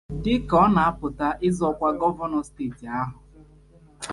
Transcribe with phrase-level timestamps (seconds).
[0.23, 3.13] dịka ọ na-apụta ịzọ ọkwa gọvanọ steeti ahụ.